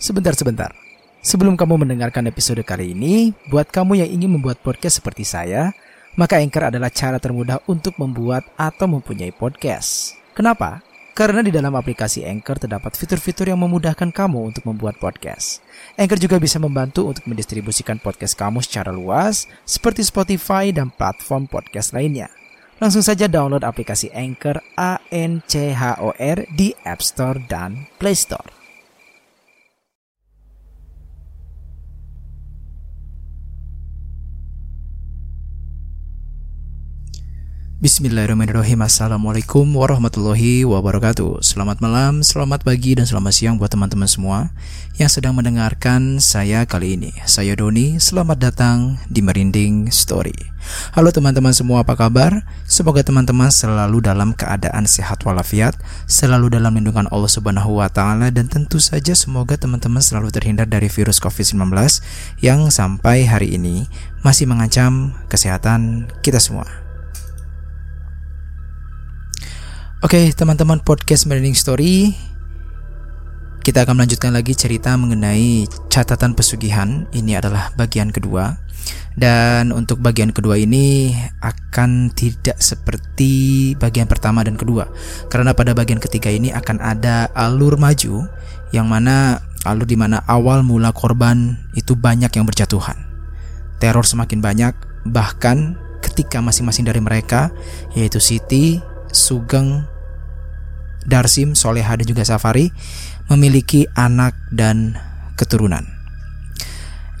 [0.00, 0.72] Sebentar-sebentar.
[1.20, 5.76] Sebelum kamu mendengarkan episode kali ini, buat kamu yang ingin membuat podcast seperti saya,
[6.16, 10.16] maka Anchor adalah cara termudah untuk membuat atau mempunyai podcast.
[10.32, 10.80] Kenapa?
[11.12, 15.60] Karena di dalam aplikasi Anchor terdapat fitur-fitur yang memudahkan kamu untuk membuat podcast.
[16.00, 21.92] Anchor juga bisa membantu untuk mendistribusikan podcast kamu secara luas, seperti Spotify dan platform podcast
[21.92, 22.32] lainnya.
[22.80, 27.84] Langsung saja download aplikasi Anchor A N C H O R di App Store dan
[28.00, 28.59] Play Store.
[37.80, 38.84] Bismillahirrahmanirrahim.
[38.84, 41.40] Assalamualaikum warahmatullahi wabarakatuh.
[41.40, 44.52] Selamat malam, selamat pagi, dan selamat siang buat teman-teman semua
[45.00, 47.16] Yang sedang mendengarkan saya kali ini.
[47.24, 50.36] Saya Doni, selamat datang di Merinding Story.
[50.92, 52.44] Halo teman-teman semua, apa kabar?
[52.68, 55.72] Semoga teman-teman selalu dalam keadaan sehat walafiat
[56.04, 60.92] Selalu dalam lindungan Allah subhanahu wa ta'ala Dan tentu saja semoga teman-teman selalu terhindar dari
[60.92, 61.64] virus COVID-19
[62.44, 63.88] Yang sampai hari ini
[64.20, 66.89] masih mengancam kesehatan kita semua
[70.00, 72.16] Oke, okay, teman-teman podcast Merinding Story.
[73.60, 77.04] Kita akan melanjutkan lagi cerita mengenai catatan pesugihan.
[77.12, 78.56] Ini adalah bagian kedua.
[79.12, 81.12] Dan untuk bagian kedua ini
[81.44, 84.88] akan tidak seperti bagian pertama dan kedua.
[85.28, 88.24] Karena pada bagian ketiga ini akan ada alur maju
[88.72, 92.96] yang mana alur di mana awal mula korban itu banyak yang berjatuhan.
[93.84, 94.72] Teror semakin banyak,
[95.12, 97.52] bahkan ketika masing-masing dari mereka
[97.92, 99.86] yaitu Siti, Sugeng,
[101.06, 102.70] Darsim, Soleha dan juga Safari
[103.30, 104.98] memiliki anak dan
[105.38, 105.86] keturunan.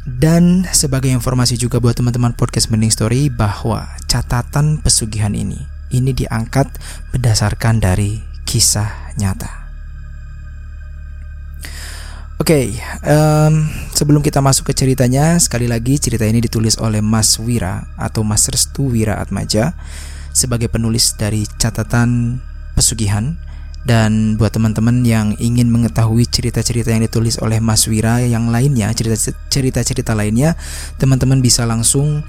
[0.04, 6.70] Dan sebagai informasi juga buat teman-teman podcast Mending Story bahwa catatan pesugihan ini ini diangkat
[7.14, 9.60] berdasarkan dari kisah nyata.
[12.40, 12.66] Oke, okay,
[13.04, 18.24] um, sebelum kita masuk ke ceritanya, sekali lagi cerita ini ditulis oleh Mas Wira atau
[18.24, 19.76] Mas Restu Wira Atmaja
[20.40, 22.40] sebagai penulis dari catatan
[22.72, 23.36] pesugihan
[23.80, 30.12] dan buat teman-teman yang ingin mengetahui cerita-cerita yang ditulis oleh Mas Wira yang lainnya, cerita-cerita
[30.12, 30.52] lainnya,
[31.00, 32.20] teman-teman bisa langsung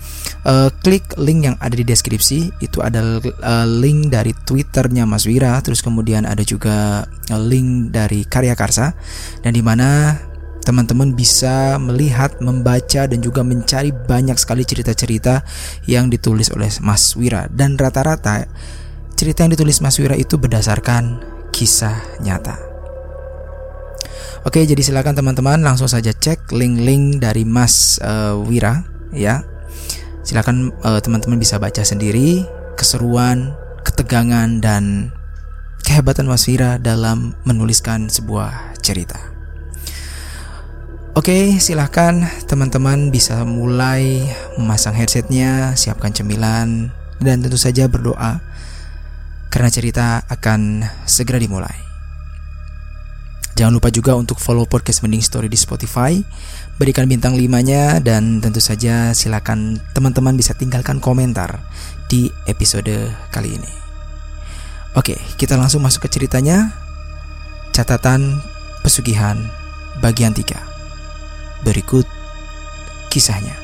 [0.48, 2.56] uh, klik link yang ada di deskripsi.
[2.64, 8.24] Itu ada uh, link dari Twitternya Mas Wira, terus kemudian ada juga uh, link dari
[8.24, 8.96] Karya Karsa,
[9.44, 10.16] dan di mana
[10.62, 15.42] teman-teman bisa melihat, membaca dan juga mencari banyak sekali cerita-cerita
[15.90, 18.46] yang ditulis oleh Mas Wira dan rata-rata
[19.22, 21.22] cerita yang ditulis Mas Wira itu berdasarkan
[21.54, 21.94] kisah
[22.26, 22.58] nyata.
[24.42, 28.82] Oke, jadi silakan teman-teman langsung saja cek link-link dari Mas uh, Wira
[29.14, 29.46] ya.
[30.26, 32.42] Silakan uh, teman-teman bisa baca sendiri
[32.74, 33.54] keseruan,
[33.86, 35.14] ketegangan dan
[35.86, 39.31] kehebatan Mas Wira dalam menuliskan sebuah cerita.
[41.12, 48.40] Oke, silahkan teman-teman bisa mulai memasang headsetnya, siapkan cemilan, dan tentu saja berdoa
[49.52, 51.76] karena cerita akan segera dimulai.
[53.60, 56.16] Jangan lupa juga untuk follow podcast Mending Story di Spotify,
[56.80, 61.60] berikan bintang 5-nya dan tentu saja silakan teman-teman bisa tinggalkan komentar
[62.08, 63.72] di episode kali ini.
[64.96, 66.72] Oke, kita langsung masuk ke ceritanya.
[67.76, 68.40] Catatan
[68.80, 69.52] pesugihan
[70.00, 70.71] bagian 3.
[71.62, 72.10] Berikut
[73.14, 73.61] kisahnya.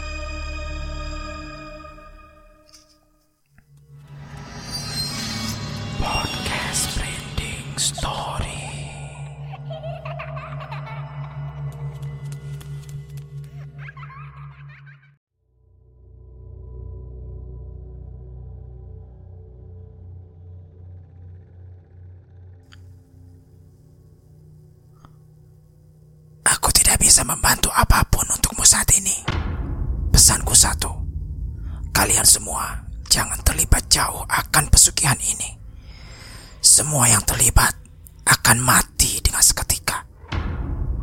[36.88, 37.76] Semua yang terlibat
[38.24, 40.08] akan mati dengan seketika.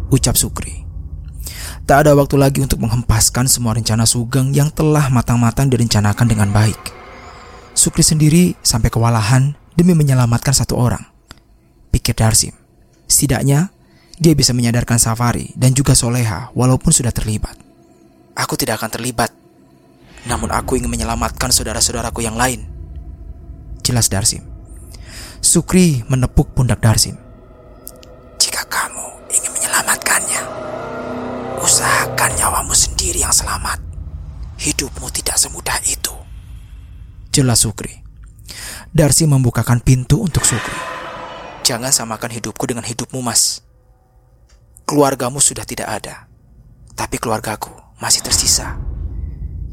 [0.08, 0.80] Ucap Sukri.
[1.84, 6.80] Tak ada waktu lagi untuk menghempaskan semua rencana Sugeng yang telah matang-matang direncanakan dengan baik.
[7.76, 11.04] Sukri sendiri sampai kewalahan demi menyelamatkan satu orang.
[11.92, 12.56] Pikir Darsim.
[13.04, 13.68] Setidaknya
[14.16, 17.60] dia bisa menyadarkan Safari dan juga Soleha walaupun sudah terlibat.
[18.32, 19.36] Aku tidak akan terlibat,
[20.24, 22.64] namun aku ingin menyelamatkan saudara-saudaraku yang lain.
[23.84, 24.53] Jelas Darsim.
[25.44, 27.20] Sukri menepuk pundak Darsim.
[28.40, 30.40] Jika kamu ingin menyelamatkannya,
[31.60, 33.76] usahakan nyawamu sendiri yang selamat.
[34.56, 36.16] Hidupmu tidak semudah itu.
[37.28, 37.92] Jelas Sukri.
[38.96, 40.80] Darsim membukakan pintu untuk Sukri.
[41.60, 43.60] Jangan samakan hidupku dengan hidupmu, Mas.
[44.84, 46.28] keluargamu sudah tidak ada,
[46.92, 48.80] tapi keluargaku masih tersisa.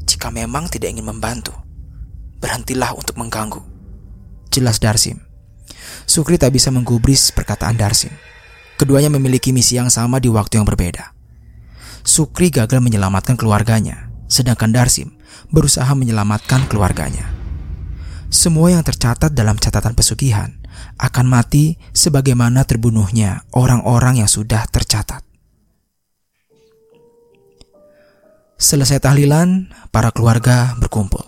[0.04, 1.52] Jika memang tidak ingin membantu,
[2.40, 3.60] berhentilah untuk mengganggu.
[4.52, 5.31] Jelas Darsim.
[6.04, 8.12] Sukri tak bisa menggubris perkataan Darsim.
[8.76, 11.14] Keduanya memiliki misi yang sama di waktu yang berbeda.
[12.02, 15.14] Sukri gagal menyelamatkan keluarganya, sedangkan Darsim
[15.54, 17.30] berusaha menyelamatkan keluarganya.
[18.32, 20.56] Semua yang tercatat dalam catatan pesugihan
[20.96, 25.20] akan mati sebagaimana terbunuhnya orang-orang yang sudah tercatat.
[28.56, 31.22] Selesai tahlilan, para keluarga berkumpul.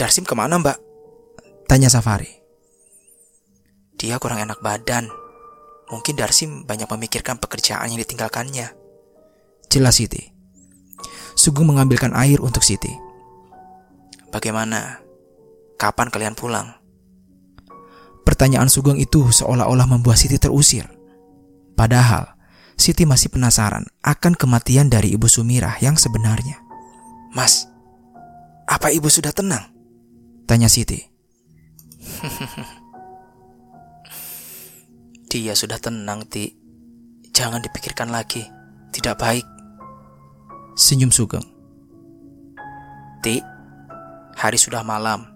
[0.00, 0.80] Darsim ke mana mbak?
[1.68, 2.39] Tanya Safari.
[4.00, 5.12] Dia kurang enak badan,
[5.90, 8.70] Mungkin Darsim banyak memikirkan pekerjaan yang ditinggalkannya.
[9.66, 10.30] Jelas Siti.
[11.34, 12.94] Sugeng mengambilkan air untuk Siti.
[14.30, 15.02] Bagaimana?
[15.74, 16.78] Kapan kalian pulang?
[18.22, 20.86] Pertanyaan Sugeng itu seolah-olah membuat Siti terusir.
[21.74, 22.38] Padahal,
[22.78, 26.62] Siti masih penasaran akan kematian dari Ibu Sumirah yang sebenarnya.
[27.34, 27.66] Mas,
[28.70, 29.74] apa Ibu sudah tenang?
[30.46, 31.02] Tanya Siti.
[35.30, 36.50] Dia sudah tenang, Ti.
[37.30, 38.42] Jangan dipikirkan lagi.
[38.90, 39.46] Tidak baik.
[40.74, 41.46] Senyum Sugeng.
[43.22, 43.38] Ti,
[44.34, 45.30] hari sudah malam.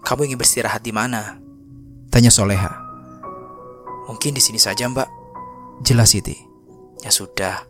[0.00, 1.36] Kamu ingin beristirahat di mana?
[2.08, 2.72] Tanya Soleha.
[4.08, 5.08] Mungkin di sini saja, Mbak.
[5.84, 6.40] Jelas Siti.
[7.04, 7.60] Ya sudah.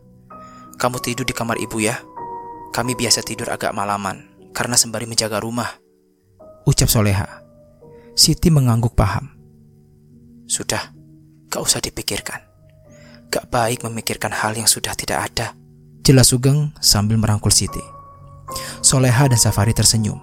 [0.78, 1.98] Kamu tidur di kamar ibu ya.
[2.70, 4.22] Kami biasa tidur agak malaman
[4.54, 5.82] karena sembari menjaga rumah.
[6.62, 7.42] Ucap Soleha.
[8.14, 9.34] Siti mengangguk paham.
[10.46, 10.94] Sudah,
[11.50, 12.46] Gak usah dipikirkan.
[13.26, 15.58] Gak baik memikirkan hal yang sudah tidak ada.
[16.06, 17.82] Jelas Sugeng sambil merangkul Siti.
[18.86, 20.22] Soleha dan Safari tersenyum.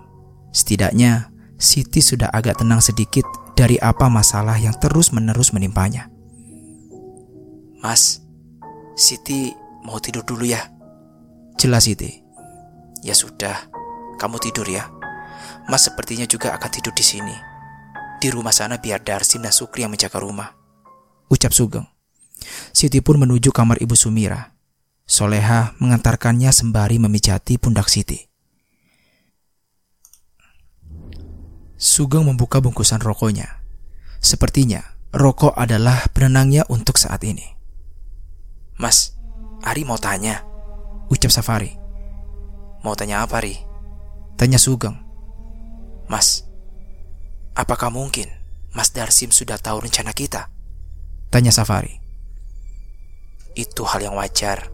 [0.56, 1.28] Setidaknya,
[1.60, 3.28] Siti sudah agak tenang sedikit
[3.60, 6.08] dari apa masalah yang terus-menerus menimpanya.
[7.84, 8.24] Mas,
[8.96, 9.52] Siti
[9.84, 10.64] mau tidur dulu ya?
[11.60, 12.24] Jelas Siti.
[13.04, 13.68] Ya sudah,
[14.16, 14.88] kamu tidur ya.
[15.68, 17.36] Mas sepertinya juga akan tidur di sini.
[18.24, 20.67] Di rumah sana biar Darsim dan Sukri yang menjaga rumah
[21.28, 21.88] ucap Sugeng.
[22.72, 24.54] Siti pun menuju kamar Ibu Sumira.
[25.08, 28.28] Soleha mengantarkannya sembari memijati pundak Siti.
[31.78, 33.64] Sugeng membuka bungkusan rokoknya.
[34.18, 34.82] Sepertinya
[35.14, 37.46] rokok adalah penenangnya untuk saat ini.
[38.82, 39.14] Mas,
[39.64, 40.42] Ari mau tanya.
[41.08, 41.74] Ucap Safari.
[42.82, 43.58] Mau tanya apa, Ari?
[44.38, 44.98] Tanya Sugeng.
[46.10, 46.46] Mas,
[47.58, 48.30] apakah mungkin
[48.76, 50.57] Mas Darsim sudah tahu rencana kita?
[51.28, 51.92] Tanya Safari.
[53.52, 54.72] Itu hal yang wajar.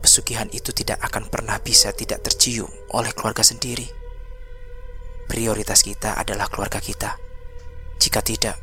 [0.00, 3.84] Pesugihan itu tidak akan pernah bisa tidak tercium oleh keluarga sendiri.
[5.28, 7.20] Prioritas kita adalah keluarga kita.
[8.00, 8.56] Jika tidak,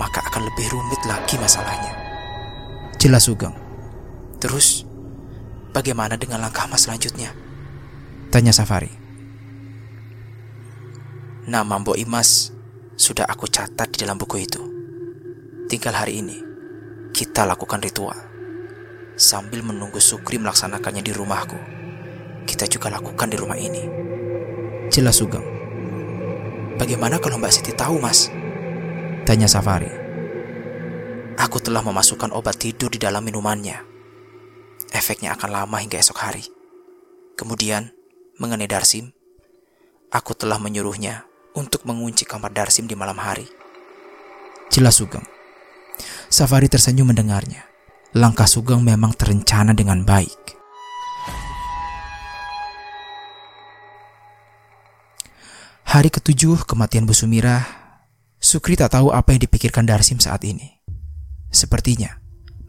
[0.00, 1.92] maka akan lebih rumit lagi masalahnya.
[2.96, 3.52] Jelas Sugeng.
[4.40, 4.88] Terus,
[5.76, 7.36] bagaimana dengan langkah mas selanjutnya?
[8.32, 8.88] Tanya Safari.
[11.44, 12.56] Nama Mbok Imas
[12.96, 14.73] sudah aku catat di dalam buku itu.
[15.64, 16.36] Tinggal hari ini,
[17.16, 18.20] kita lakukan ritual.
[19.16, 21.56] Sambil menunggu Sukri melaksanakannya di rumahku,
[22.44, 23.80] kita juga lakukan di rumah ini.
[24.92, 25.42] Jelas Sugeng.
[26.76, 28.28] Bagaimana kalau Mbak Siti tahu, Mas?
[29.24, 29.88] Tanya Safari.
[31.40, 33.80] Aku telah memasukkan obat tidur di dalam minumannya.
[34.92, 36.44] Efeknya akan lama hingga esok hari.
[37.40, 37.88] Kemudian,
[38.36, 39.16] mengenai Darsim,
[40.12, 41.24] aku telah menyuruhnya
[41.56, 43.48] untuk mengunci kamar Darsim di malam hari.
[44.68, 45.33] Jelas Sugeng.
[46.28, 47.64] Safari tersenyum mendengarnya.
[48.14, 50.54] Langkah Sugeng memang terencana dengan baik.
[55.94, 57.62] Hari ketujuh kematian Bu Sumirah,
[58.42, 60.82] Sukri tak tahu apa yang dipikirkan Darsim saat ini.
[61.54, 62.18] Sepertinya,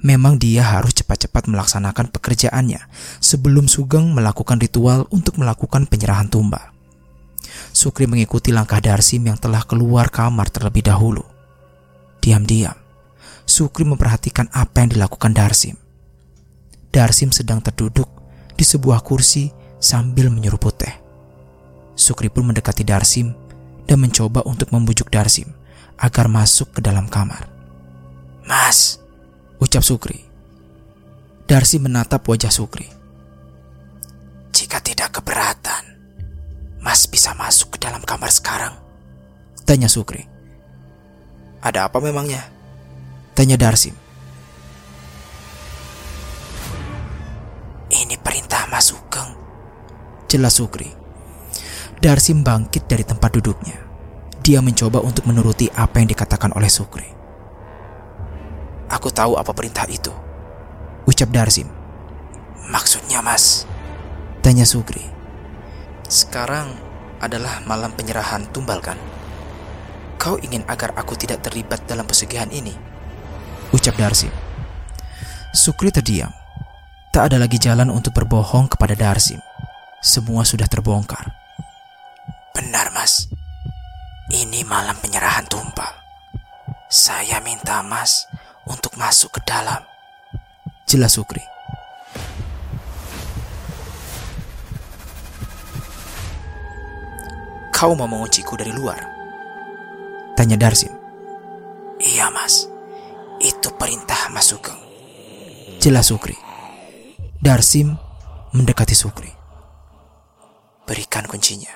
[0.05, 2.86] memang dia harus cepat-cepat melaksanakan pekerjaannya
[3.17, 6.70] sebelum Sugeng melakukan ritual untuk melakukan penyerahan tumbal.
[7.74, 11.25] Sukri mengikuti langkah Darsim yang telah keluar kamar terlebih dahulu.
[12.22, 12.77] Diam-diam,
[13.46, 15.78] Sukri memperhatikan apa yang dilakukan Darsim.
[16.90, 18.10] Darsim sedang terduduk
[18.58, 20.96] di sebuah kursi sambil menyeruput teh.
[21.94, 23.38] Sukri pun mendekati Darsim
[23.86, 25.54] dan mencoba untuk membujuk Darsim
[26.02, 27.48] agar masuk ke dalam kamar.
[28.50, 28.98] Mas,
[29.62, 30.25] ucap Sukri.
[31.46, 32.90] Darsim menatap wajah Sukri.
[34.50, 35.84] Jika tidak keberatan,
[36.82, 38.74] Mas bisa masuk ke dalam kamar sekarang?
[39.66, 40.25] Tanya Sukri.
[41.62, 42.54] Ada apa memangnya?
[43.36, 43.92] Tanya Darsim.
[47.92, 49.36] Ini perintah Mas Sugeng.
[50.32, 50.88] Jelas Sukri.
[52.00, 53.75] Darsim bangkit dari tempat duduknya.
[54.39, 57.12] Dia mencoba untuk menuruti apa yang dikatakan oleh Sukri.
[58.88, 60.15] aku tahu apa perintah itu.
[61.04, 61.68] Ucap Darsim.
[62.72, 63.68] Maksudnya mas?
[64.39, 65.04] Tanya Sukri.
[66.08, 66.72] Sekarang
[67.20, 68.96] adalah malam penyerahan tumbal kan?
[70.15, 72.95] Kau ingin agar aku tidak terlibat dalam pesugihan ini?
[73.75, 74.32] Ucap Darsim.
[75.51, 76.32] Sukri terdiam.
[77.12, 79.44] Tak ada lagi jalan untuk berbohong kepada Darsim.
[80.00, 81.36] Semua sudah terbongkar.
[82.55, 83.27] Benar mas.
[84.32, 85.91] Ini malam penyerahan tumbal.
[86.88, 88.32] Saya minta mas
[88.63, 89.84] untuk masuk ke dalam.
[90.88, 91.44] Jelas Sukri.
[97.75, 99.03] Kau mau mengunciku dari luar?
[100.39, 100.96] Tanya Darsim.
[102.00, 102.72] Iya mas,
[103.39, 104.77] itu perintah Mas Sugeng.
[105.82, 106.34] Jelas Sukri.
[107.42, 107.94] Darsim
[108.56, 109.30] mendekati Sukri.
[110.88, 111.70] Berikan kuncinya.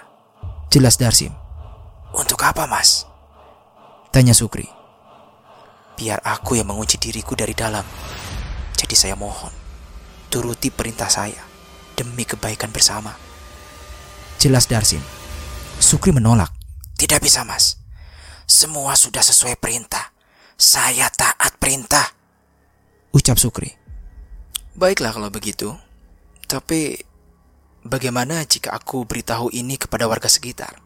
[0.73, 1.33] Jelas Darsim.
[2.13, 3.05] Untuk apa mas?
[4.09, 4.65] Tanya Sukri.
[5.93, 7.85] Biar aku yang mengunci diriku dari dalam.
[8.73, 9.53] Jadi saya mohon,
[10.33, 11.37] turuti perintah saya
[11.93, 13.13] demi kebaikan bersama.
[14.41, 15.03] Jelas Darsim.
[15.77, 16.49] Sukri menolak.
[16.97, 17.77] Tidak bisa mas.
[18.49, 20.08] Semua sudah sesuai perintah.
[20.59, 22.03] Saya taat perintah.
[23.15, 23.71] Ucap Sukri.
[24.75, 25.71] Baiklah kalau begitu.
[26.43, 26.99] Tapi
[27.87, 30.83] bagaimana jika aku beritahu ini kepada warga sekitar?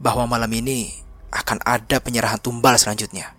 [0.00, 0.96] Bahwa malam ini
[1.28, 3.36] akan ada penyerahan tumbal selanjutnya.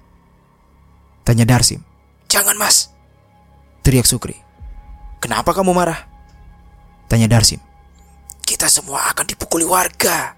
[1.25, 1.81] Tanya Darsim.
[2.29, 2.93] Jangan mas.
[3.81, 4.37] Teriak Sukri.
[5.17, 6.05] Kenapa kamu marah?
[7.09, 7.59] Tanya Darsim.
[8.45, 10.37] Kita semua akan dipukuli warga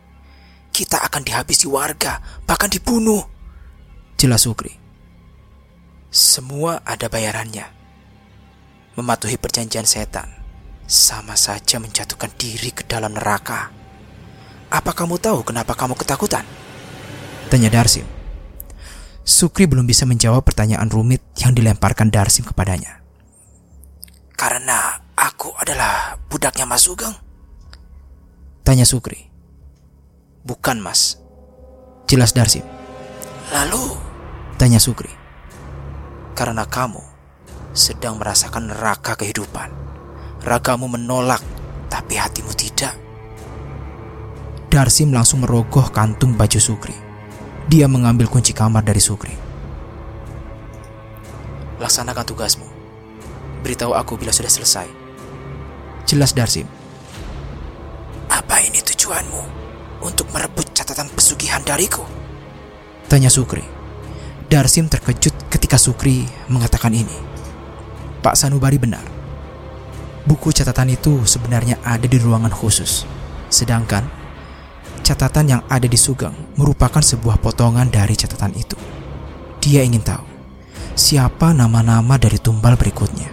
[0.79, 3.19] kita akan dihabisi warga, bahkan dibunuh.
[4.15, 4.79] Jelas Sukri.
[6.09, 7.69] Semua ada bayarannya.
[8.97, 10.25] Mematuhi perjanjian setan
[10.89, 13.69] sama saja menjatuhkan diri ke dalam neraka.
[14.73, 16.45] Apa kamu tahu kenapa kamu ketakutan?
[17.53, 18.05] Tanya Darsim.
[19.21, 23.05] Sukri belum bisa menjawab pertanyaan rumit yang dilemparkan Darsim kepadanya.
[24.33, 27.13] Karena aku adalah budaknya Mas Sugeng.
[28.65, 29.29] Tanya Sukri.
[30.43, 31.19] Bukan mas
[32.07, 32.63] Jelas Darsim
[33.51, 33.93] Lalu?
[34.55, 35.18] Tanya Sukri
[36.39, 37.03] Karena kamu
[37.75, 39.67] sedang merasakan neraka kehidupan
[40.47, 41.43] Ragamu menolak
[41.91, 42.95] Tapi hatimu tidak
[44.71, 46.95] Darsim langsung merogoh kantung baju Sukri
[47.67, 49.35] Dia mengambil kunci kamar dari Sukri
[51.83, 52.67] Laksanakan tugasmu
[53.59, 54.87] Beritahu aku bila sudah selesai
[56.07, 56.71] Jelas Darsim
[58.31, 59.59] Apa ini tujuanmu?
[59.99, 62.03] untuk merebut catatan pesugihan dariku?
[63.11, 63.78] Tanya Sukri.
[64.49, 67.13] Darsim terkejut ketika Sukri mengatakan ini.
[68.25, 69.05] Pak Sanubari benar.
[70.25, 73.05] Buku catatan itu sebenarnya ada di ruangan khusus.
[73.53, 74.09] Sedangkan
[75.05, 78.73] catatan yang ada di Sugeng merupakan sebuah potongan dari catatan itu.
[79.61, 80.25] Dia ingin tahu
[80.97, 83.29] siapa nama-nama dari tumbal berikutnya.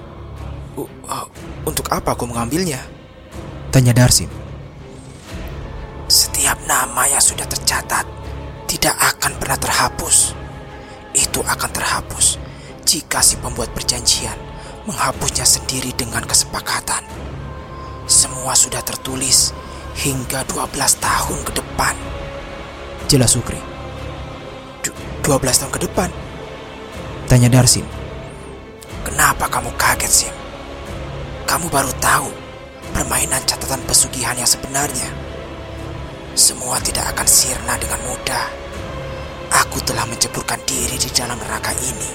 [0.76, 1.26] Uh,
[1.64, 2.85] untuk apa aku mengambilnya?
[3.73, 4.28] Tanya Darsim.
[6.12, 8.04] Setiap nama yang sudah tercatat
[8.68, 10.46] tidak akan pernah terhapus.
[11.16, 12.37] Itu akan terhapus
[12.85, 14.37] jika si pembuat perjanjian
[14.85, 17.02] menghapusnya sendiri dengan kesepakatan.
[18.06, 19.50] Semua sudah tertulis
[19.99, 21.94] hingga 12 tahun ke depan.
[23.08, 23.58] Jelas Sukri.
[24.85, 24.92] Du
[25.25, 26.08] 12 tahun ke depan?
[27.26, 27.88] Tanya Darsim.
[29.02, 30.35] Kenapa kamu kaget, Sim?
[31.49, 32.30] Kamu baru tahu
[32.94, 35.11] permainan catatan pesugihan yang sebenarnya
[36.37, 38.46] semua tidak akan sirna dengan mudah.
[39.53, 42.11] Aku telah menceburkan diri di dalam neraka ini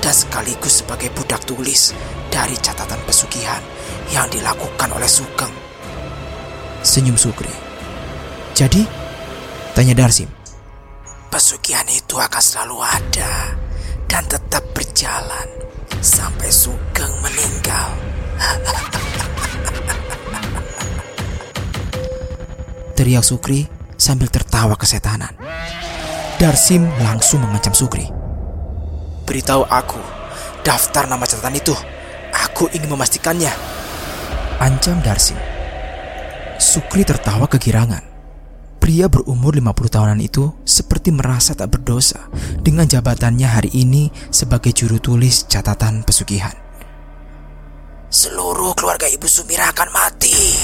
[0.00, 1.92] dan sekaligus sebagai budak tulis
[2.32, 3.60] dari catatan pesugihan
[4.10, 5.52] yang dilakukan oleh Sugeng.
[6.82, 7.52] Senyum Sukri.
[8.56, 8.82] Jadi,
[9.76, 10.28] tanya Darsim.
[11.32, 13.56] Pesugihan itu akan selalu ada
[14.10, 15.48] dan tetap berjalan
[16.02, 17.90] sampai Sugeng meninggal.
[23.02, 23.66] teriak Sukri
[23.98, 25.34] sambil tertawa kesetanan.
[26.42, 28.02] Darsim langsung mengancam Sukri.
[29.22, 30.02] Beritahu aku
[30.66, 31.70] daftar nama catatan itu.
[32.34, 33.54] Aku ingin memastikannya.
[34.58, 35.38] Ancam Darsim.
[36.58, 38.02] Sukri tertawa kegirangan.
[38.82, 42.26] Pria berumur 50 tahunan itu seperti merasa tak berdosa
[42.58, 46.58] dengan jabatannya hari ini sebagai juru tulis catatan pesugihan.
[48.10, 50.58] Seluruh keluarga Ibu Sumira akan mati.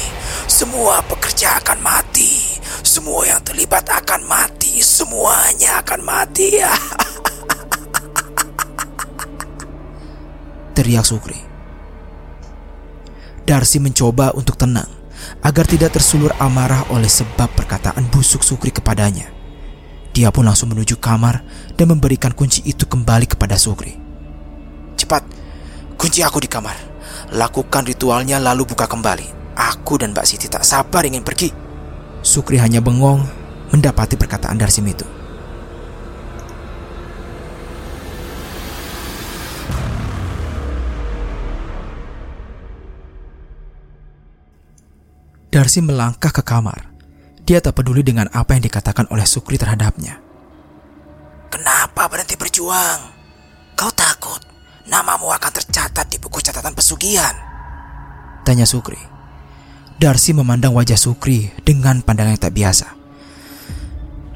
[0.50, 2.47] Semua pekerja akan mati.
[2.82, 4.80] Semua yang terlibat akan mati.
[4.82, 6.58] Semuanya akan mati.
[10.76, 11.40] Teriak Sukri.
[13.48, 14.88] Darsi mencoba untuk tenang
[15.42, 19.32] agar tidak tersulur amarah oleh sebab perkataan busuk Sukri kepadanya.
[20.12, 21.42] Dia pun langsung menuju kamar
[21.74, 24.08] dan memberikan kunci itu kembali kepada Sukri.
[25.98, 26.78] Kunci aku di kamar.
[27.34, 29.58] Lakukan ritualnya lalu buka kembali.
[29.58, 31.67] Aku dan Mbak Siti tak sabar ingin pergi.
[32.28, 33.24] Sukri hanya bengong
[33.72, 35.08] mendapati perkataan Darsim itu.
[45.48, 46.92] Darsi melangkah ke kamar.
[47.48, 50.20] Dia tak peduli dengan apa yang dikatakan oleh Sukri terhadapnya.
[51.48, 53.00] Kenapa berhenti berjuang?
[53.72, 54.44] Kau takut
[54.84, 57.32] namamu akan tercatat di buku catatan pesugihan?
[58.44, 59.17] Tanya Sukri.
[59.98, 62.86] Darsi memandang wajah Sukri dengan pandangan yang tak biasa.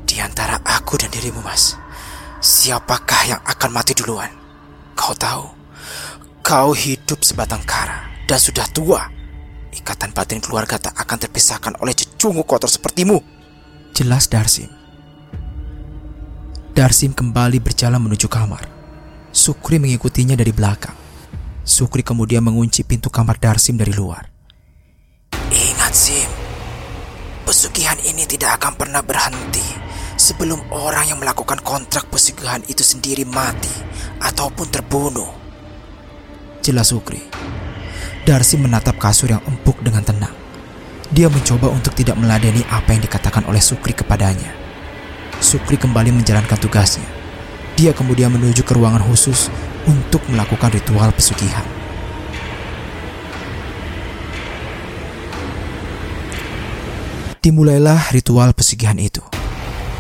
[0.02, 1.78] Di antara aku dan dirimu, Mas,
[2.42, 4.28] siapakah yang akan mati duluan?
[4.98, 5.46] Kau tahu,
[6.42, 9.22] kau hidup sebatang kara dan sudah tua
[9.72, 13.24] Ikatan batin keluarga tak akan terpisahkan oleh cecungu kotor sepertimu.
[13.96, 14.68] Jelas Darsim.
[16.76, 18.68] Darsim kembali berjalan menuju kamar.
[19.32, 20.96] Sukri mengikutinya dari belakang.
[21.64, 24.31] Sukri kemudian mengunci pintu kamar Darsim dari luar.
[27.62, 29.62] Pesugihan ini tidak akan pernah berhenti
[30.18, 33.70] sebelum orang yang melakukan kontrak pesugihan itu sendiri mati
[34.18, 35.30] ataupun terbunuh.
[36.58, 37.22] Jelas Sukri.
[38.26, 40.34] Darcy menatap kasur yang empuk dengan tenang.
[41.14, 44.50] Dia mencoba untuk tidak meladeni apa yang dikatakan oleh Sukri kepadanya.
[45.38, 47.06] Sukri kembali menjalankan tugasnya.
[47.78, 49.54] Dia kemudian menuju ke ruangan khusus
[49.86, 51.81] untuk melakukan ritual pesugihan.
[57.42, 59.18] Dimulailah ritual pesugihan itu.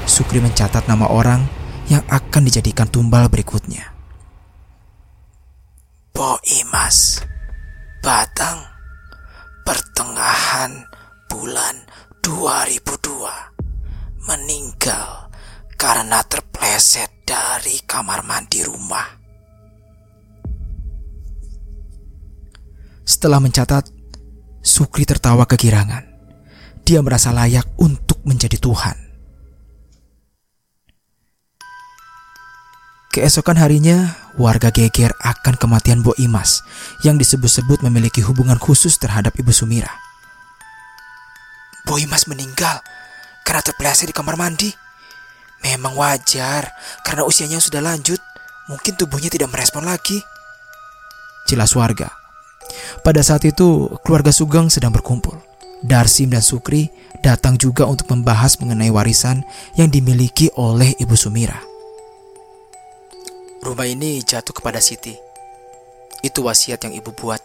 [0.06, 1.42] Sukri mencatat nama orang
[1.90, 3.90] yang akan dijadikan tumbal berikutnya.
[6.14, 7.18] Bo Imas.
[7.98, 8.62] Batang
[9.66, 10.86] pertengahan
[11.26, 11.82] bulan
[12.22, 13.52] 2002
[14.26, 15.30] meninggal
[15.74, 19.06] karena terpleset dari kamar mandi rumah.
[23.02, 23.90] Setelah mencatat,
[24.62, 26.11] Sukri tertawa kegirangan.
[26.82, 28.98] Dia merasa layak untuk menjadi Tuhan.
[33.12, 36.64] Keesokan harinya, warga geger akan kematian Bo Imas
[37.04, 39.92] yang disebut-sebut memiliki hubungan khusus terhadap Ibu Sumira.
[41.84, 42.80] Bo Imas meninggal
[43.44, 44.72] karena terpeleset di kamar mandi.
[45.60, 46.72] Memang wajar
[47.04, 48.18] karena usianya sudah lanjut,
[48.72, 50.24] mungkin tubuhnya tidak merespon lagi.
[51.44, 52.10] Jelas warga.
[53.04, 55.51] Pada saat itu, keluarga Sugeng sedang berkumpul.
[55.82, 56.94] Darsim dan Sukri
[57.26, 59.42] datang juga untuk membahas mengenai warisan
[59.74, 61.58] yang dimiliki oleh Ibu Sumira.
[63.62, 65.14] Rumah ini jatuh kepada Siti.
[66.22, 67.38] Itu wasiat yang ibu buat.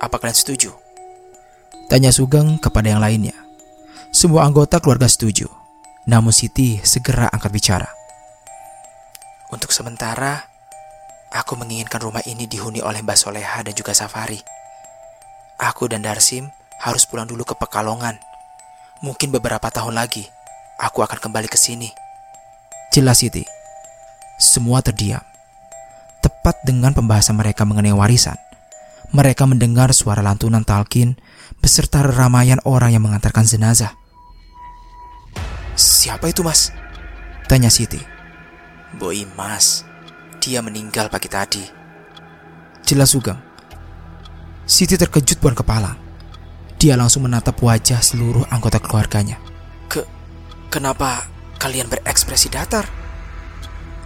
[0.00, 0.72] Apa kalian setuju?
[1.88, 3.36] Tanya Sugeng kepada yang lainnya.
[4.12, 5.48] Semua anggota keluarga setuju.
[6.08, 7.88] Namun Siti segera angkat bicara.
[9.48, 10.44] Untuk sementara,
[11.32, 14.40] aku menginginkan rumah ini dihuni oleh Mbak Soleha dan juga Safari.
[15.60, 16.52] Aku dan Darsim
[16.82, 18.18] harus pulang dulu ke Pekalongan.
[19.02, 20.26] Mungkin beberapa tahun lagi,
[20.78, 21.90] aku akan kembali ke sini.
[22.90, 23.44] Jelas Siti.
[24.38, 25.22] Semua terdiam
[26.18, 28.36] tepat dengan pembahasan mereka mengenai warisan.
[29.08, 31.16] Mereka mendengar suara lantunan talkin
[31.64, 33.96] beserta ramaian orang yang mengantarkan jenazah.
[35.78, 36.74] Siapa itu mas?
[37.48, 38.00] Tanya Siti.
[39.00, 39.86] Boy mas,
[40.40, 41.64] dia meninggal pagi tadi.
[42.84, 43.40] Jelas Sugeng.
[44.68, 46.07] Siti terkejut bukan kepala.
[46.78, 49.34] Dia langsung menatap wajah seluruh anggota keluarganya.
[49.90, 50.06] Ke,
[50.70, 51.26] kenapa
[51.58, 52.86] kalian berekspresi datar?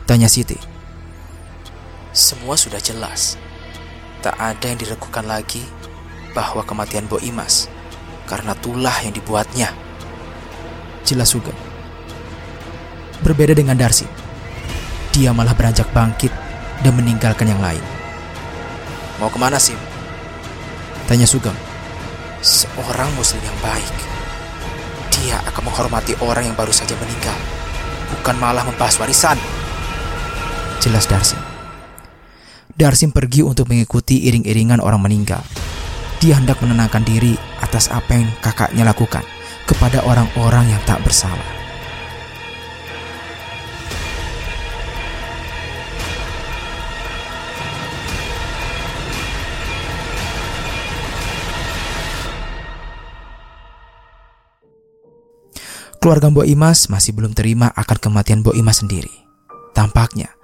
[0.09, 0.57] Tanya Siti.
[2.17, 3.37] Semua sudah jelas.
[4.25, 5.61] Tak ada yang diragukan lagi
[6.33, 7.69] bahwa kematian Bo Imas
[8.25, 9.69] karena tulah yang dibuatnya.
[11.05, 11.53] Jelas juga.
[13.21, 14.09] Berbeda dengan Darcy,
[15.13, 16.33] dia malah beranjak bangkit
[16.81, 17.85] dan meninggalkan yang lain.
[19.21, 19.77] Mau ke mana sih?
[21.05, 21.72] Tanya Sugeng.
[22.42, 23.94] Seorang muslim yang baik.
[25.14, 27.38] Dia akan menghormati orang yang baru saja meninggal.
[28.11, 29.38] Bukan malah membahas warisan.
[30.83, 31.38] Jelas Darcy.
[32.74, 35.38] Darsim pergi untuk mengikuti iring-iringan orang meninggal.
[36.18, 39.22] Dia hendak menenangkan diri atas apa yang kakaknya lakukan
[39.62, 41.62] kepada orang-orang yang tak bersalah.
[56.03, 59.23] Keluarga Mbok Imas masih belum terima akan kematian Mbok Imas sendiri.
[59.71, 60.35] Tampaknya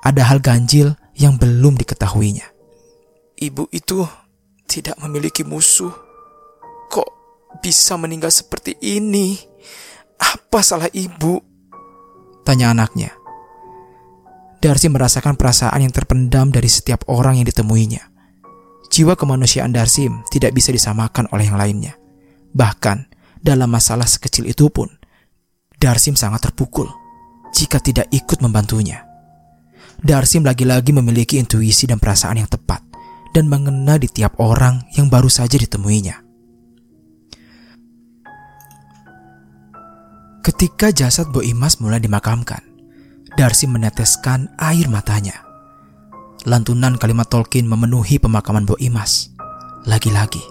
[0.00, 2.48] ada hal ganjil yang belum diketahuinya.
[3.36, 4.08] Ibu itu
[4.64, 5.92] tidak memiliki musuh.
[6.88, 7.08] Kok
[7.60, 9.36] bisa meninggal seperti ini?
[10.16, 11.44] Apa salah ibu?
[12.48, 13.12] Tanya anaknya.
[14.64, 18.00] Darcy merasakan perasaan yang terpendam dari setiap orang yang ditemuinya.
[18.88, 22.00] Jiwa kemanusiaan Darsim tidak bisa disamakan oleh yang lainnya.
[22.56, 23.12] Bahkan,
[23.44, 25.01] dalam masalah sekecil itu pun,
[25.82, 26.86] Darsim sangat terpukul
[27.50, 29.02] jika tidak ikut membantunya.
[29.98, 32.86] Darsim lagi-lagi memiliki intuisi dan perasaan yang tepat
[33.34, 36.22] dan mengena di tiap orang yang baru saja ditemuinya.
[40.46, 42.62] Ketika jasad Bo Imas mulai dimakamkan,
[43.34, 45.42] Darsim meneteskan air matanya.
[46.46, 49.34] Lantunan kalimat Tolkien memenuhi pemakaman Bo Imas.
[49.82, 50.42] Lagi-lagi,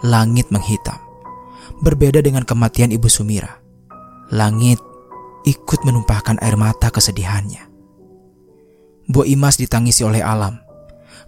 [0.00, 0.96] langit menghitam.
[1.84, 3.57] Berbeda dengan kematian Ibu Sumira.
[4.28, 4.76] Langit
[5.48, 7.64] ikut menumpahkan air mata kesedihannya.
[9.08, 10.60] Bo Imas ditangisi oleh alam.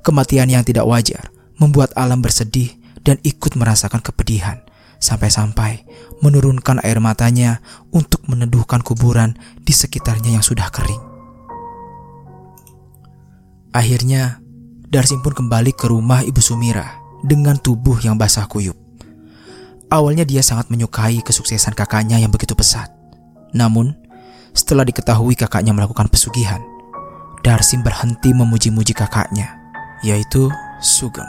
[0.04, 4.60] Kematian yang tidak wajar membuat alam bersedih dan ikut merasakan kepedihan
[5.00, 5.84] sampai-sampai
[6.20, 11.00] menurunkan air matanya untuk meneduhkan kuburan di sekitarnya yang sudah kering.
[13.72, 14.40] Akhirnya,
[14.90, 18.79] Darsim pun kembali ke rumah Ibu Sumira dengan tubuh yang basah kuyup.
[19.90, 22.94] Awalnya dia sangat menyukai kesuksesan kakaknya yang begitu pesat.
[23.50, 23.90] Namun,
[24.55, 26.62] setelah diketahui kakaknya melakukan pesugihan,
[27.42, 29.59] Darsim berhenti memuji-muji kakaknya,
[30.07, 30.46] yaitu
[30.79, 31.26] Sugeng.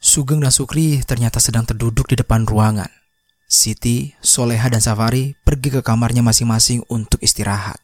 [0.00, 2.88] Sugeng dan Sukri ternyata sedang terduduk di depan ruangan
[3.46, 7.78] Siti, Soleha, dan Safari pergi ke kamarnya masing-masing untuk istirahat.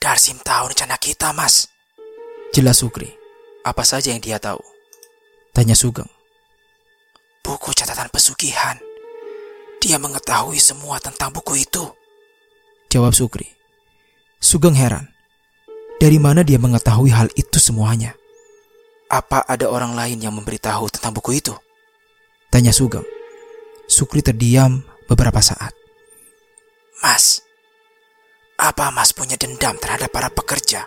[0.00, 1.68] Darsim tahu rencana kita, Mas.
[2.56, 3.17] Jelas Sukri.
[3.66, 4.60] Apa saja yang dia tahu?
[5.52, 6.08] Tanya Sugeng.
[7.42, 8.78] Buku catatan pesugihan.
[9.82, 11.84] Dia mengetahui semua tentang buku itu.
[12.88, 13.46] Jawab Sukri.
[14.38, 15.10] Sugeng heran.
[15.98, 18.14] Dari mana dia mengetahui hal itu semuanya?
[19.10, 21.54] Apa ada orang lain yang memberitahu tentang buku itu?
[22.54, 23.04] Tanya Sugeng.
[23.90, 25.74] Sukri terdiam beberapa saat.
[27.02, 27.42] Mas,
[28.58, 30.86] apa Mas punya dendam terhadap para pekerja?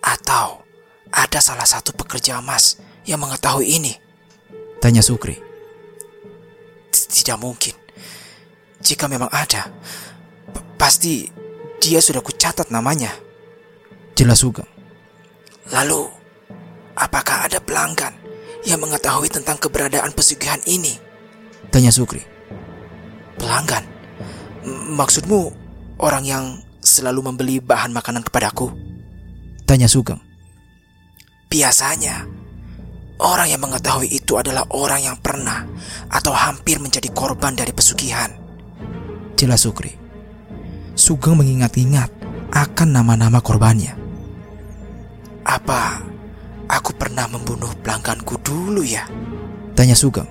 [0.00, 0.63] Atau
[1.14, 3.94] ada salah satu pekerja Mas yang mengetahui ini?
[4.82, 5.38] Tanya Sukri.
[6.90, 7.78] Tidak mungkin.
[8.82, 9.70] Jika memang ada,
[10.74, 11.30] pasti
[11.78, 13.14] dia sudah kucatat namanya.
[14.18, 14.68] Jelas Sugeng.
[15.72, 16.06] Lalu,
[16.98, 18.12] apakah ada pelanggan
[18.64, 20.96] yang mengetahui tentang keberadaan pesugihan ini?
[21.68, 22.20] Tanya Sukri.
[23.36, 23.84] Pelanggan?
[24.94, 25.40] Maksudmu
[26.00, 26.44] orang yang
[26.80, 28.72] selalu membeli bahan makanan kepadaku?
[29.64, 30.23] Tanya Sugeng.
[31.54, 32.26] Biasanya,
[33.22, 35.62] orang yang mengetahui itu adalah orang yang pernah
[36.10, 38.26] atau hampir menjadi korban dari pesugihan.
[39.38, 39.94] Jelas Sukri.
[40.98, 42.10] Sugeng mengingat-ingat
[42.50, 43.94] akan nama-nama korbannya.
[45.46, 46.02] Apa
[46.66, 49.06] aku pernah membunuh pelangganku dulu ya?
[49.78, 50.26] Tanya Sugeng.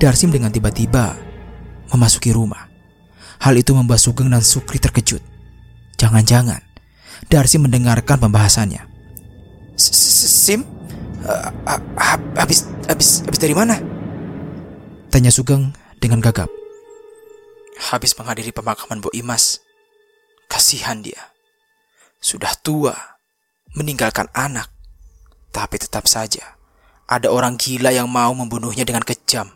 [0.00, 1.12] Darsim dengan tiba-tiba
[1.92, 2.72] memasuki rumah.
[3.44, 5.20] Hal itu membuat Sugeng dan Sukri terkejut.
[6.00, 6.64] Jangan-jangan
[7.28, 8.87] Darsim mendengarkan pembahasannya.
[9.78, 10.66] Sim?
[12.34, 13.78] Habis habis habis dari mana?
[15.08, 16.50] Tanya Sugeng dengan gagap.
[17.78, 19.62] Habis menghadiri pemakaman Bu Imas.
[20.50, 21.30] Kasihan dia.
[22.18, 22.92] Sudah tua,
[23.78, 24.68] meninggalkan anak.
[25.54, 26.58] Tapi tetap saja
[27.08, 29.48] ada orang gila yang mau membunuhnya dengan kejam.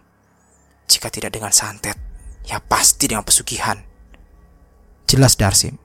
[0.88, 2.00] Jika tidak dengan santet,
[2.48, 3.76] ya pasti dengan pesugihan.
[5.04, 5.76] Jelas Darsim.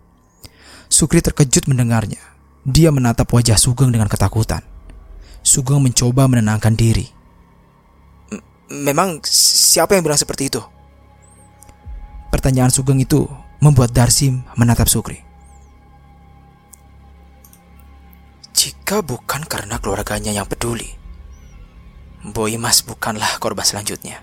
[0.88, 2.23] Sukri terkejut mendengarnya.
[2.67, 4.60] Dia menatap wajah Sugeng dengan ketakutan.
[5.39, 7.08] Sugeng mencoba menenangkan diri.
[8.67, 10.60] Memang siapa yang bilang seperti itu?
[12.27, 13.23] Pertanyaan Sugeng itu
[13.63, 15.23] membuat Darsim menatap Sukri.
[18.51, 20.91] Jika bukan karena keluarganya yang peduli,
[22.27, 24.19] Boy Mas bukanlah korban selanjutnya.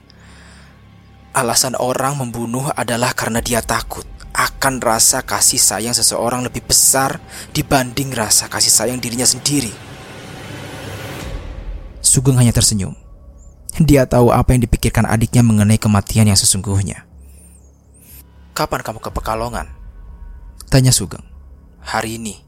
[1.33, 4.05] Alasan orang membunuh adalah karena dia takut
[4.35, 7.23] akan rasa kasih sayang seseorang lebih besar
[7.55, 9.71] dibanding rasa kasih sayang dirinya sendiri.
[12.03, 12.99] Sugeng hanya tersenyum.
[13.79, 17.07] Dia tahu apa yang dipikirkan adiknya mengenai kematian yang sesungguhnya.
[18.55, 19.67] Kapan kamu ke Pekalongan?
[20.71, 21.23] Tanya Sugeng.
[21.83, 22.39] Hari ini.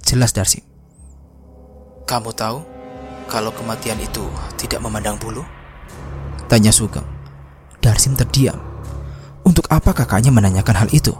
[0.00, 0.64] Jelas Darsim.
[2.08, 2.64] Kamu tahu
[3.28, 4.24] kalau kematian itu
[4.56, 5.44] tidak memandang bulu?
[6.48, 7.04] Tanya Sugeng.
[7.84, 8.71] Darsim terdiam.
[9.42, 11.12] Untuk apa kakaknya menanyakan hal itu?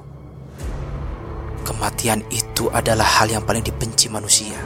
[1.62, 4.58] Kematian itu adalah hal yang paling dibenci manusia,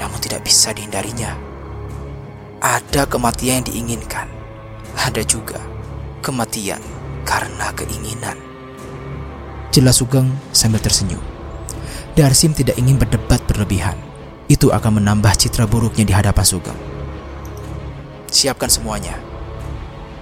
[0.00, 1.32] namun tidak bisa dihindarinya.
[2.64, 4.28] Ada kematian yang diinginkan,
[4.96, 5.60] ada juga
[6.24, 6.80] kematian
[7.28, 8.36] karena keinginan.
[9.68, 11.20] Jelas Sugeng sambil tersenyum.
[12.14, 13.98] Darsim tidak ingin berdebat berlebihan.
[14.46, 16.78] Itu akan menambah citra buruknya di hadapan Sugeng.
[18.30, 19.18] Siapkan semuanya,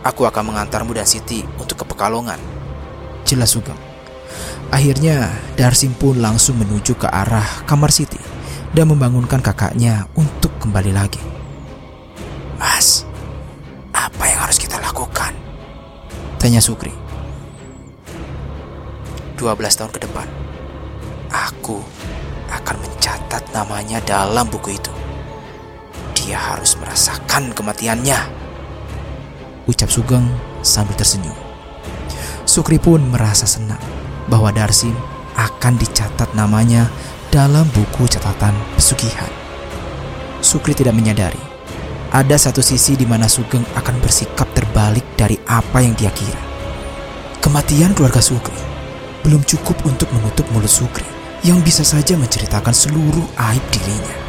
[0.03, 2.39] Aku akan mengantarmu dan Siti untuk ke Pekalongan.
[3.23, 3.79] Jelas Sugeng.
[4.75, 8.19] Akhirnya, Darsim pun langsung menuju ke arah kamar Siti
[8.75, 11.23] dan membangunkan kakaknya untuk kembali lagi.
[12.59, 13.07] Mas,
[13.95, 15.37] apa yang harus kita lakukan?
[16.41, 16.91] Tanya Sukri.
[19.39, 20.27] 12 tahun ke depan,
[21.31, 21.79] aku
[22.51, 24.91] akan mencatat namanya dalam buku itu.
[26.19, 28.42] Dia harus merasakan kematiannya.
[29.73, 30.29] Ucap Sugeng
[30.61, 31.33] sambil tersenyum.
[32.45, 33.81] Sukri pun merasa senang
[34.29, 34.93] bahwa Darsim
[35.33, 36.93] akan dicatat namanya
[37.33, 39.33] dalam buku catatan pesugihan.
[40.45, 41.41] Sukri tidak menyadari
[42.13, 46.45] ada satu sisi di mana Sugeng akan bersikap terbalik dari apa yang dia kira.
[47.41, 48.61] Kematian keluarga Sukri
[49.25, 51.09] belum cukup untuk menutup mulut Sukri
[51.41, 54.22] yang bisa saja menceritakan seluruh aib dirinya.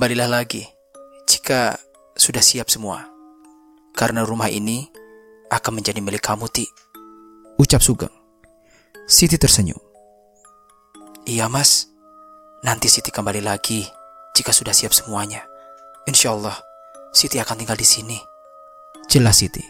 [0.00, 0.64] Kembalilah lagi
[1.28, 1.76] jika
[2.16, 3.04] sudah siap semua.
[3.92, 4.88] Karena rumah ini
[5.52, 6.64] akan menjadi milik kamu, Ti.
[7.60, 8.08] Ucap Sugeng.
[9.04, 9.76] Siti tersenyum.
[11.28, 11.84] Iya, Mas.
[12.64, 13.84] Nanti Siti kembali lagi
[14.32, 15.44] jika sudah siap semuanya.
[16.08, 16.56] Insya Allah,
[17.12, 18.16] Siti akan tinggal di sini.
[19.04, 19.60] Jelas Siti.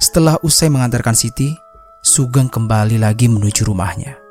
[0.00, 1.52] Setelah usai mengantarkan Siti,
[2.00, 4.21] Sugeng kembali lagi menuju rumahnya.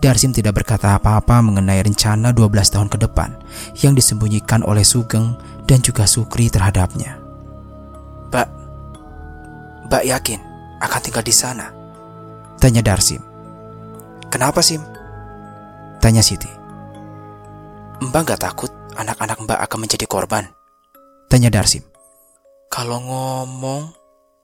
[0.00, 3.36] Darsim tidak berkata apa-apa mengenai rencana 12 tahun ke depan
[3.84, 5.36] yang disembunyikan oleh Sugeng
[5.68, 7.20] dan juga Sukri terhadapnya.
[8.32, 8.48] Mbak,
[9.92, 10.40] Mbak yakin
[10.80, 11.68] akan tinggal di sana?
[12.56, 13.20] Tanya Darsim.
[14.32, 14.80] Kenapa Sim?
[16.00, 16.48] Tanya Siti.
[18.00, 20.48] Mbak gak takut anak-anak Mbak akan menjadi korban?
[21.28, 21.84] Tanya Darsim.
[22.72, 23.92] Kalau ngomong,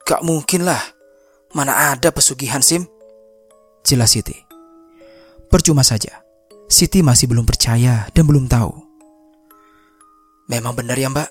[0.04, 0.84] gak mungkin lah.
[1.56, 2.84] Mana ada pesugihan Sim?
[3.80, 4.45] Jelas Siti.
[5.46, 6.26] Percuma saja.
[6.66, 8.74] Siti masih belum percaya dan belum tahu.
[10.50, 11.30] Memang benar ya mbak?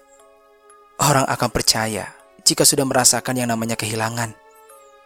[1.04, 2.08] Orang akan percaya
[2.48, 4.32] jika sudah merasakan yang namanya kehilangan.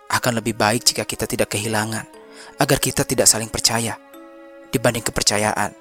[0.10, 2.06] Akan lebih baik jika kita tidak kehilangan,
[2.62, 3.98] agar kita tidak saling percaya.
[4.70, 5.74] Dibanding kepercayaan,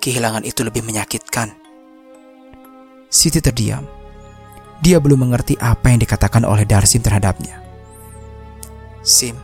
[0.00, 1.56] kehilangan itu lebih menyakitkan.
[3.08, 3.84] Siti terdiam.
[4.80, 7.60] Dia belum mengerti apa yang dikatakan oleh Darsim terhadapnya.
[9.00, 9.36] Sim,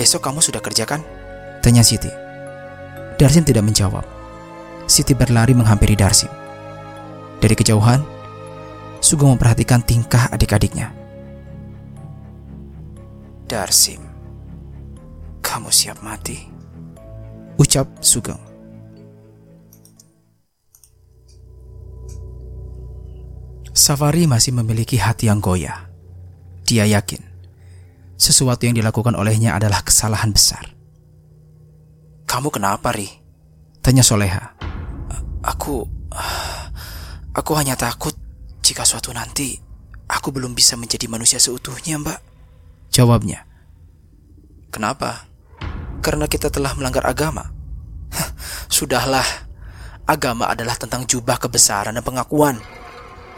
[0.00, 1.04] besok kamu sudah kerja kan?
[1.62, 2.10] Tanya Siti.
[3.14, 4.02] Darsim tidak menjawab.
[4.90, 6.28] Siti berlari menghampiri Darsim.
[7.38, 8.02] Dari kejauhan,
[8.98, 10.90] Sugeng memperhatikan tingkah adik-adiknya.
[13.46, 14.02] Darsim,
[15.38, 16.50] kamu siap mati?
[17.62, 18.42] Ucap Sugeng.
[23.70, 25.86] Safari masih memiliki hati yang goyah.
[26.66, 27.32] Dia yakin
[28.22, 30.81] sesuatu yang dilakukan olehnya adalah kesalahan besar.
[32.32, 33.12] Kamu kenapa, Ri?
[33.84, 34.56] Tanya Soleha.
[35.44, 35.84] Aku...
[37.32, 38.12] Aku hanya takut
[38.60, 39.56] jika suatu nanti
[40.04, 42.20] aku belum bisa menjadi manusia seutuhnya, Mbak.
[42.92, 43.48] Jawabnya.
[44.68, 45.24] Kenapa?
[46.04, 47.48] Karena kita telah melanggar agama.
[48.68, 49.24] Sudahlah,
[50.04, 52.60] agama adalah tentang jubah kebesaran dan pengakuan.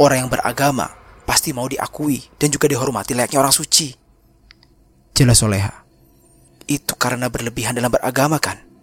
[0.02, 0.90] Orang yang beragama
[1.22, 3.94] pasti mau diakui dan juga dihormati layaknya orang suci.
[5.14, 5.86] Jelas Soleha.
[6.66, 8.73] Itu karena berlebihan dalam beragama kan?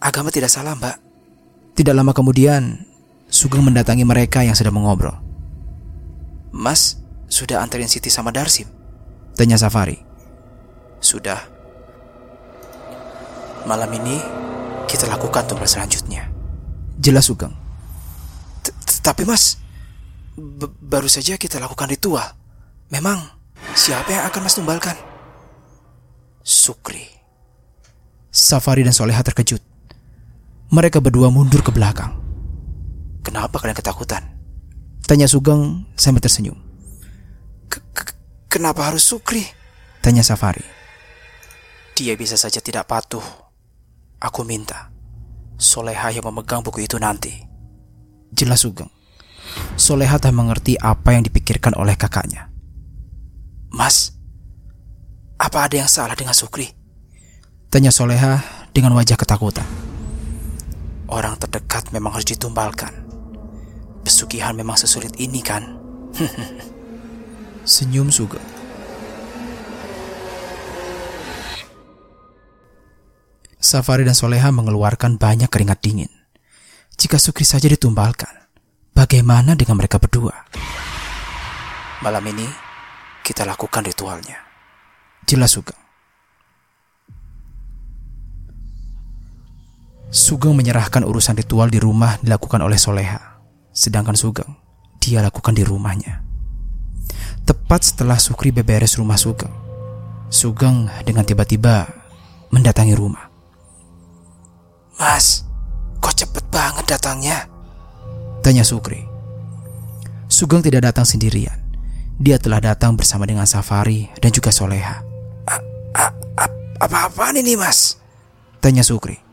[0.00, 0.96] Agama tidak salah, Mbak.
[1.76, 2.84] Tidak lama kemudian,
[3.26, 5.18] Sugeng mendatangi mereka yang sedang mengobrol.
[6.54, 8.70] Mas, sudah anterin Siti sama Darsim?
[9.36, 10.00] Tanya Safari.
[11.02, 11.42] Sudah.
[13.68, 14.16] Malam ini
[14.88, 16.30] kita lakukan tumbal selanjutnya.
[16.96, 17.52] Jelas Sugeng.
[19.04, 19.60] Tapi mas,
[20.80, 22.34] baru saja kita lakukan ritual.
[22.88, 23.20] Memang
[23.74, 24.96] siapa yang akan mas tumbalkan?
[26.46, 27.04] Sukri.
[28.30, 29.75] Safari dan Soleha terkejut.
[30.70, 32.14] Mereka berdua mundur ke belakang.
[33.22, 34.22] Kenapa kalian ketakutan?
[35.06, 36.58] Tanya Sugeng sambil tersenyum.
[38.50, 39.46] Kenapa harus Sukri?
[40.02, 40.64] Tanya Safari.
[41.94, 43.22] Dia bisa saja tidak patuh.
[44.18, 44.90] Aku minta.
[45.58, 47.30] Soleha yang memegang buku itu nanti.
[48.34, 48.90] Jelas Sugeng.
[49.78, 52.50] Soleha tak mengerti apa yang dipikirkan oleh kakaknya.
[53.70, 54.16] Mas,
[55.36, 56.72] apa ada yang salah dengan Sukri?
[57.68, 58.40] Tanya Soleha
[58.72, 59.68] dengan wajah ketakutan.
[61.06, 63.06] Orang terdekat memang harus ditumbalkan.
[64.02, 65.78] Pesugihan memang sesulit ini kan?
[67.66, 68.42] Senyum Sugeng.
[73.62, 76.10] Safari dan Soleha mengeluarkan banyak keringat dingin.
[76.94, 78.50] Jika Sukri saja ditumbalkan,
[78.94, 80.34] bagaimana dengan mereka berdua?
[82.02, 82.46] Malam ini,
[83.26, 84.38] kita lakukan ritualnya.
[85.26, 85.85] Jelas Sugeng.
[90.16, 93.36] Sugeng menyerahkan urusan ritual di rumah dilakukan oleh Soleha.
[93.68, 94.48] Sedangkan Sugeng,
[94.96, 96.24] dia lakukan di rumahnya.
[97.44, 99.52] Tepat setelah Sukri beberes rumah Sugeng,
[100.32, 101.84] Sugeng dengan tiba-tiba
[102.48, 103.28] mendatangi rumah.
[104.96, 105.44] Mas,
[106.00, 107.44] kok cepet banget datangnya?
[108.40, 109.04] Tanya Sukri.
[110.32, 111.60] Sugeng tidak datang sendirian.
[112.16, 115.04] Dia telah datang bersama dengan Safari dan juga Soleha.
[116.80, 118.00] Apa-apaan ini mas?
[118.64, 119.25] Tanya Sukri.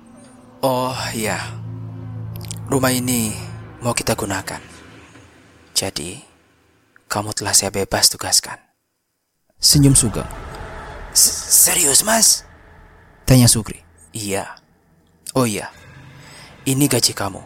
[0.63, 1.43] Oh iya,
[2.71, 3.35] rumah ini
[3.83, 4.63] mau kita gunakan.
[5.75, 6.23] Jadi,
[7.11, 8.55] kamu telah saya bebas tugaskan.
[9.59, 10.23] Senyum Sugeng.
[11.11, 12.47] Serius mas?
[13.27, 13.83] Tanya Sukri.
[14.15, 14.55] Iya.
[15.35, 15.67] Oh iya,
[16.63, 17.43] ini gaji kamu.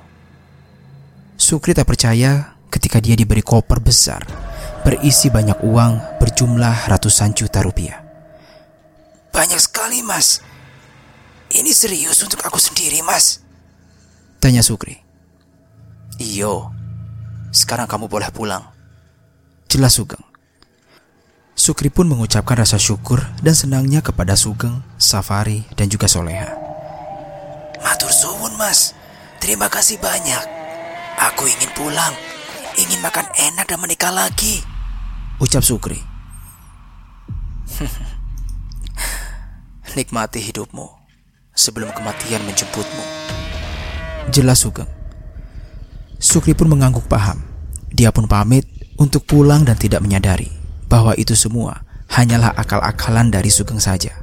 [1.42, 4.22] Sukri tak percaya ketika dia diberi koper besar
[4.86, 7.98] berisi banyak uang berjumlah ratusan juta rupiah.
[9.34, 10.46] Banyak sekali mas,
[11.54, 13.40] ini serius untuk aku sendiri, Mas.
[14.44, 15.00] Tanya Sukri.
[16.20, 16.74] Iyo,
[17.54, 18.66] sekarang kamu boleh pulang.
[19.72, 20.24] Jelas Sugeng.
[21.58, 26.54] Sukri pun mengucapkan rasa syukur dan senangnya kepada Sugeng, Safari, dan juga Soleha.
[27.82, 28.94] Matur suwun, Mas.
[29.42, 30.44] Terima kasih banyak.
[31.34, 32.14] Aku ingin pulang.
[32.78, 34.62] Ingin makan enak dan menikah lagi.
[35.42, 35.98] Ucap Sukri.
[39.98, 40.97] Nikmati hidupmu
[41.58, 43.04] sebelum kematian menjemputmu.
[44.30, 44.88] Jelas Sugeng.
[46.22, 47.42] Sukri pun mengangguk paham.
[47.90, 48.70] Dia pun pamit
[49.02, 50.54] untuk pulang dan tidak menyadari
[50.86, 51.82] bahwa itu semua
[52.14, 54.14] hanyalah akal-akalan dari Sugeng saja.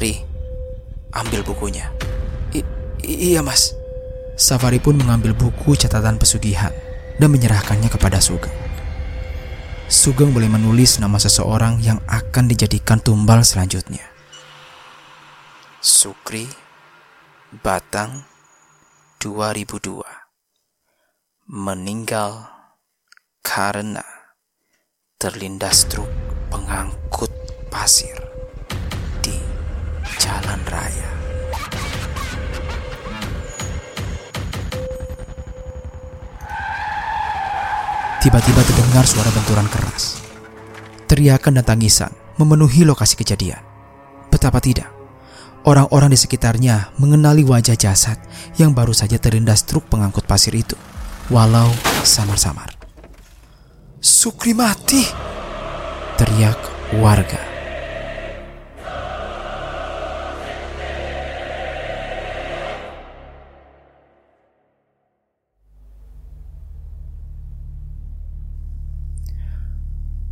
[0.00, 0.24] Ri,
[1.12, 1.92] ambil bukunya.
[2.56, 2.64] I
[3.04, 3.76] iya mas.
[4.38, 6.70] Safari pun mengambil buku catatan pesugihan
[7.18, 8.54] dan menyerahkannya kepada Sugeng.
[9.88, 14.07] Sugeng boleh menulis nama seseorang yang akan dijadikan tumbal selanjutnya.
[15.78, 16.42] Sukri
[17.62, 18.26] Batang
[19.22, 20.02] 2002
[21.46, 22.50] meninggal
[23.46, 24.02] karena
[25.22, 26.10] terlindas truk
[26.50, 27.30] pengangkut
[27.70, 28.18] pasir
[29.22, 29.38] di
[30.18, 31.10] jalan raya.
[38.18, 40.18] Tiba-tiba terdengar suara benturan keras.
[41.06, 43.62] Teriakan dan tangisan memenuhi lokasi kejadian.
[44.26, 44.97] Betapa tidak,
[45.68, 48.16] Orang-orang di sekitarnya mengenali wajah jasad
[48.56, 50.72] yang baru saja terlindas truk pengangkut pasir itu,
[51.28, 51.68] walau
[52.08, 52.72] samar-samar.
[54.00, 55.04] Sukri mati!
[56.16, 56.56] Teriak
[56.96, 57.36] warga.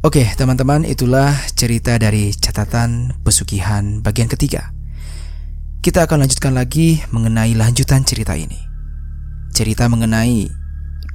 [0.01, 4.76] Oke, teman-teman, itulah cerita dari catatan pesugihan bagian ketiga.
[5.87, 8.59] Kita akan lanjutkan lagi mengenai lanjutan cerita ini.
[9.55, 10.51] Cerita mengenai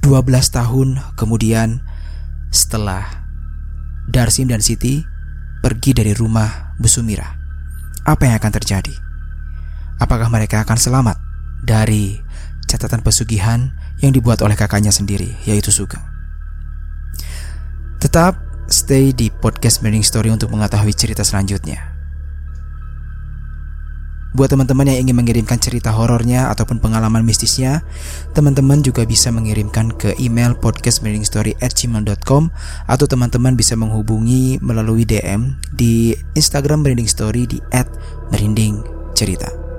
[0.48, 1.84] tahun kemudian
[2.48, 3.04] setelah
[4.08, 5.04] Darsim dan Siti
[5.60, 7.36] pergi dari rumah Bu Sumira.
[8.08, 8.96] Apa yang akan terjadi?
[10.00, 11.20] Apakah mereka akan selamat
[11.60, 12.16] dari
[12.64, 16.00] catatan pesugihan yang dibuat oleh kakaknya sendiri, yaitu Sugeng?
[18.00, 18.40] Tetap
[18.72, 21.91] stay di podcast Burning Story untuk mengetahui cerita selanjutnya.
[24.32, 27.84] Buat teman-teman yang ingin mengirimkan cerita horornya ataupun pengalaman mistisnya,
[28.32, 32.42] teman-teman juga bisa mengirimkan ke email podcastmerindingstory@gmail.com
[32.88, 37.60] atau teman-teman bisa menghubungi melalui DM di Instagram Merinding Story di
[38.32, 39.71] @merindingcerita.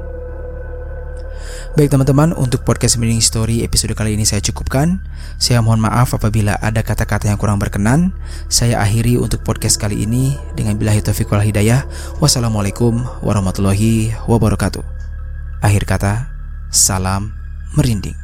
[1.73, 5.01] Baik teman-teman, untuk podcast Merinding Story episode kali ini saya cukupkan.
[5.41, 8.13] Saya mohon maaf apabila ada kata-kata yang kurang berkenan.
[8.45, 11.81] Saya akhiri untuk podcast kali ini dengan billahi taufiq wal hidayah.
[12.21, 14.85] Wassalamualaikum warahmatullahi wabarakatuh.
[15.65, 16.29] Akhir kata,
[16.69, 17.33] salam
[17.73, 18.21] merinding.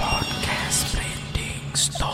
[0.00, 2.05] Podcast Merinding Story.